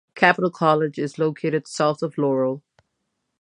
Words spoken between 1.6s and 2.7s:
south of Laurel.